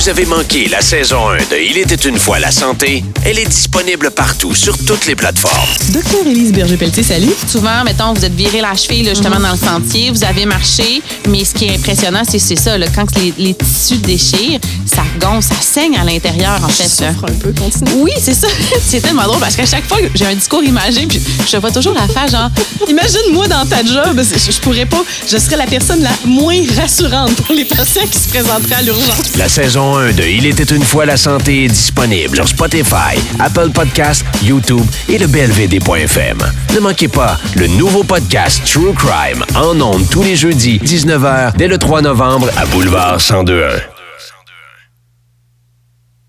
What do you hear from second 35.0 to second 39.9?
et le blvd.fm. Ne manquez pas le nouveau podcast True Crime en